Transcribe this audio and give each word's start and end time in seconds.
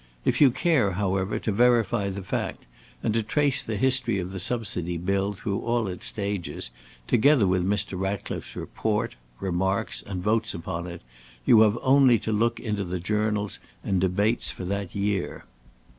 If 0.25 0.41
you 0.41 0.49
care, 0.49 0.93
however, 0.93 1.37
to 1.37 1.51
verify 1.51 2.09
the 2.09 2.23
fact, 2.23 2.65
and 3.03 3.13
to 3.13 3.21
trace 3.21 3.61
the 3.61 3.75
history 3.77 4.17
of 4.17 4.31
the 4.31 4.39
Subsidy 4.39 4.97
Bill 4.97 5.33
through 5.33 5.59
all 5.59 5.87
its 5.87 6.07
stages, 6.07 6.71
together 7.05 7.45
with 7.45 7.63
Mr. 7.63 7.99
Ratcliffe's 7.99 8.55
report, 8.55 9.13
remarks, 9.39 10.01
and 10.01 10.19
votes 10.19 10.55
upon 10.55 10.87
it, 10.87 11.03
you 11.45 11.59
have 11.59 11.77
only 11.83 12.17
to 12.17 12.31
look 12.31 12.59
into 12.59 12.83
the 12.83 12.99
journals 12.99 13.59
and 13.83 14.01
debates 14.01 14.49
for 14.49 14.65
that 14.65 14.95
year. 14.95 15.45